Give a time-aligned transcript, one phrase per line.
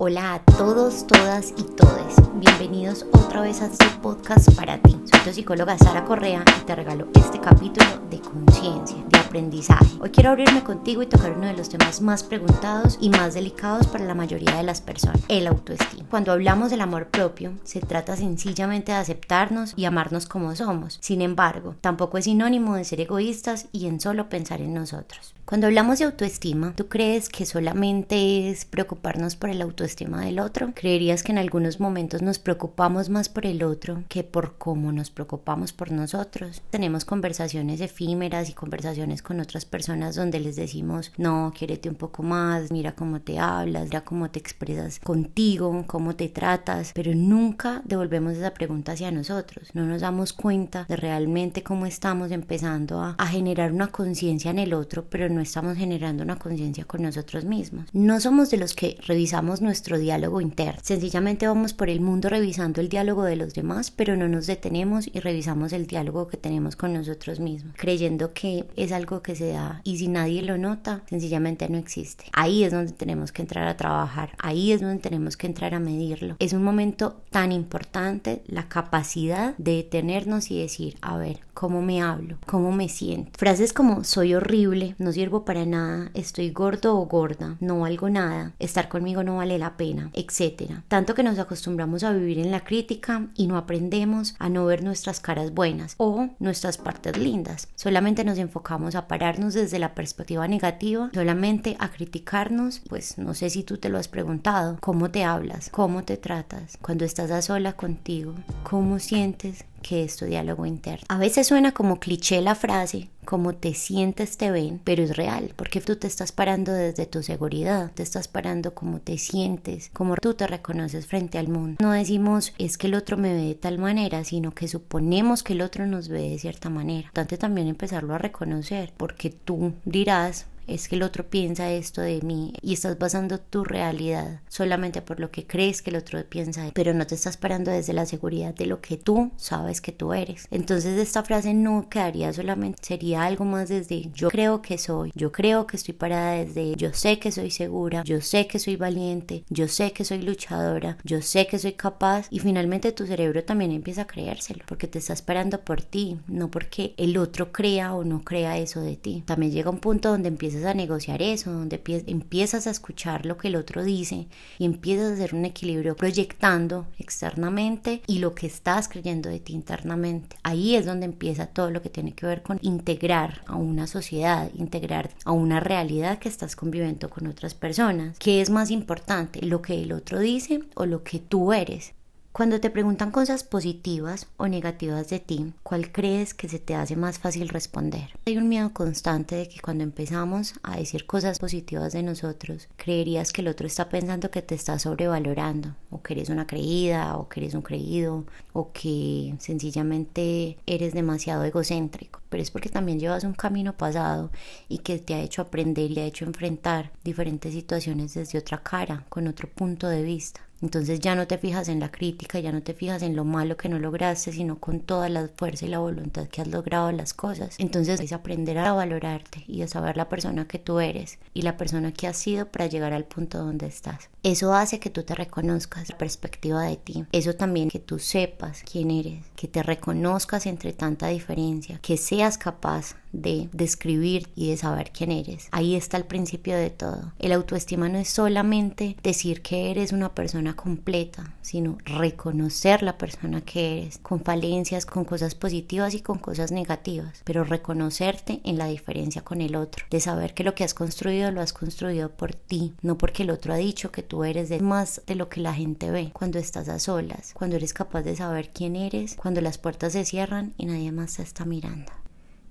[0.00, 2.14] Hola a todos, todas y todes.
[2.34, 4.96] Bienvenidos otra vez a este podcast para ti.
[5.10, 9.88] Soy tu psicóloga Sara Correa y te regalo este capítulo de conciencia, de aprendizaje.
[10.00, 13.88] Hoy quiero abrirme contigo y tocar uno de los temas más preguntados y más delicados
[13.88, 16.06] para la mayoría de las personas, el autoestima.
[16.08, 20.98] Cuando hablamos del amor propio, se trata sencillamente de aceptarnos y amarnos como somos.
[21.00, 25.34] Sin embargo, tampoco es sinónimo de ser egoístas y en solo pensar en nosotros.
[25.44, 30.72] Cuando hablamos de autoestima, ¿tú crees que solamente es preocuparnos por el autoestima del otro?
[30.74, 35.10] ¿Creerías que en algunos momentos nos preocupamos más por el otro que por cómo nos
[35.10, 36.62] preocupamos por nosotros?
[36.70, 42.22] Tenemos conversaciones efímeras y conversaciones con otras personas donde les decimos, no, quiérete un poco
[42.22, 47.82] más, mira cómo te hablas, mira cómo te expresas contigo, cómo te tratas, pero nunca
[47.84, 49.70] devolvemos esa pregunta hacia nosotros.
[49.74, 54.58] No nos damos cuenta de realmente cómo estamos empezando a, a generar una conciencia en
[54.58, 57.86] el otro, pero no estamos generando una conciencia con nosotros mismos.
[57.92, 60.80] No somos de los que revisamos nuestro diálogo interno.
[60.82, 65.08] Sencillamente vamos por el mundo revisando el diálogo de los demás, pero no nos detenemos
[65.12, 69.48] y revisamos el diálogo que tenemos con nosotros mismos, creyendo que es algo que se
[69.48, 72.24] da y si nadie lo nota, sencillamente no existe.
[72.32, 75.80] Ahí es donde tenemos que entrar a trabajar, ahí es donde tenemos que entrar a
[75.80, 76.36] medirlo.
[76.38, 82.02] Es un momento tan importante la capacidad de detenernos y decir, a ver, ¿cómo me
[82.02, 82.38] hablo?
[82.46, 83.32] ¿Cómo me siento?
[83.38, 88.52] Frases como soy horrible, no sirvo para nada, estoy gordo o gorda, no valgo nada,
[88.58, 90.72] estar conmigo no vale la pena, etc.
[90.88, 94.82] Tanto que nos acostumbramos a vivir en la crítica y no aprendemos a no ver
[94.82, 97.68] nuestras caras buenas o nuestras partes lindas.
[97.74, 103.50] Solamente nos enfocamos a pararnos desde la perspectiva negativa, solamente a criticarnos, pues no sé
[103.50, 107.42] si tú te lo has preguntado, cómo te hablas, cómo te tratas, cuando estás a
[107.42, 111.06] sola contigo, cómo sientes que es tu diálogo interno.
[111.08, 115.54] A veces suena como cliché la frase, como te sientes te ven, pero es real,
[115.56, 120.16] porque tú te estás parando desde tu seguridad, te estás parando como te sientes, como
[120.16, 121.78] tú te reconoces frente al mundo.
[121.80, 125.54] No decimos es que el otro me ve de tal manera, sino que suponemos que
[125.54, 127.08] el otro nos ve de cierta manera.
[127.08, 132.20] Entonces también empezarlo a reconocer, porque tú dirás, es que el otro piensa esto de
[132.22, 136.70] mí y estás basando tu realidad solamente por lo que crees que el otro piensa,
[136.74, 140.12] pero no te estás parando desde la seguridad de lo que tú sabes que tú
[140.12, 140.46] eres.
[140.50, 145.32] Entonces esta frase no quedaría solamente, sería algo más desde yo creo que soy, yo
[145.32, 149.44] creo que estoy parada desde yo sé que soy segura, yo sé que soy valiente,
[149.48, 153.70] yo sé que soy luchadora, yo sé que soy capaz y finalmente tu cerebro también
[153.70, 158.04] empieza a creérselo porque te estás parando por ti, no porque el otro crea o
[158.04, 159.22] no crea eso de ti.
[159.26, 163.48] También llega un punto donde empiezas a negociar eso, donde empiezas a escuchar lo que
[163.48, 164.26] el otro dice
[164.58, 169.52] y empiezas a hacer un equilibrio proyectando externamente y lo que estás creyendo de ti
[169.52, 170.36] internamente.
[170.42, 174.50] Ahí es donde empieza todo lo que tiene que ver con integrar a una sociedad,
[174.54, 178.18] integrar a una realidad que estás conviviendo con otras personas.
[178.18, 181.94] ¿Qué es más importante, lo que el otro dice o lo que tú eres?
[182.30, 186.94] Cuando te preguntan cosas positivas o negativas de ti, ¿cuál crees que se te hace
[186.94, 188.10] más fácil responder?
[188.26, 193.32] Hay un miedo constante de que cuando empezamos a decir cosas positivas de nosotros, creerías
[193.32, 197.28] que el otro está pensando que te está sobrevalorando, o que eres una creída, o
[197.28, 202.20] que eres un creído, o que sencillamente eres demasiado egocéntrico.
[202.28, 204.30] Pero es porque también llevas un camino pasado
[204.68, 209.06] y que te ha hecho aprender y ha hecho enfrentar diferentes situaciones desde otra cara,
[209.08, 210.47] con otro punto de vista.
[210.60, 213.56] Entonces ya no te fijas en la crítica, ya no te fijas en lo malo
[213.56, 217.14] que no lograste, sino con toda la fuerza y la voluntad que has logrado las
[217.14, 217.54] cosas.
[217.58, 221.56] Entonces es aprender a valorarte y a saber la persona que tú eres y la
[221.56, 224.08] persona que has sido para llegar al punto donde estás.
[224.22, 227.04] Eso hace que tú te reconozcas la perspectiva de ti.
[227.12, 232.36] Eso también que tú sepas quién eres, que te reconozcas entre tanta diferencia, que seas
[232.36, 235.48] capaz de describir y de saber quién eres.
[235.50, 237.12] Ahí está el principio de todo.
[237.18, 243.40] El autoestima no es solamente decir que eres una persona completa, sino reconocer la persona
[243.40, 248.66] que eres, con falencias, con cosas positivas y con cosas negativas, pero reconocerte en la
[248.66, 252.34] diferencia con el otro, de saber que lo que has construido lo has construido por
[252.34, 255.40] ti, no porque el otro ha dicho que tú eres de más de lo que
[255.40, 259.40] la gente ve cuando estás a solas, cuando eres capaz de saber quién eres, cuando
[259.40, 261.92] las puertas se cierran y nadie más te está mirando.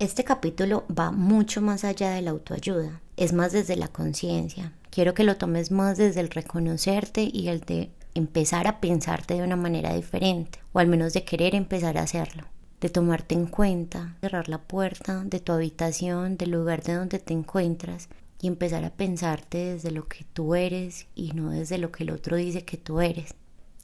[0.00, 4.72] Este capítulo va mucho más allá de la autoayuda, es más desde la conciencia.
[4.94, 9.42] Quiero que lo tomes más desde el reconocerte y el de empezar a pensarte de
[9.42, 12.44] una manera diferente, o al menos de querer empezar a hacerlo,
[12.80, 17.32] de tomarte en cuenta, cerrar la puerta de tu habitación, del lugar de donde te
[17.32, 18.08] encuentras
[18.40, 22.10] y empezar a pensarte desde lo que tú eres y no desde lo que el
[22.10, 23.34] otro dice que tú eres.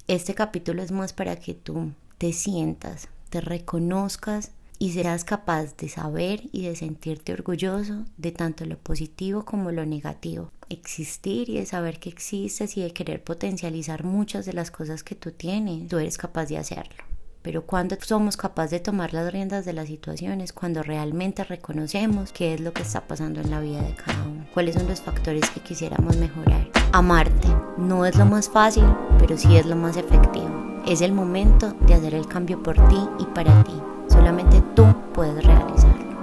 [0.07, 5.89] Este capítulo es más para que tú te sientas, te reconozcas y serás capaz de
[5.89, 10.53] saber y de sentirte orgulloso de tanto lo positivo como lo negativo.
[10.71, 15.15] Existir y de saber que existes y de querer potencializar muchas de las cosas que
[15.15, 17.05] tú tienes, tú eres capaz de hacerlo.
[17.43, 22.55] Pero cuando somos capaces de tomar las riendas de las situaciones, cuando realmente reconocemos qué
[22.55, 25.49] es lo que está pasando en la vida de cada uno, cuáles son los factores
[25.51, 26.69] que quisiéramos mejorar.
[26.93, 28.85] Amarte no es lo más fácil,
[29.19, 30.83] pero sí es lo más efectivo.
[30.87, 33.73] Es el momento de hacer el cambio por ti y para ti.
[34.09, 34.85] Solamente tú
[35.15, 35.80] puedes realizar.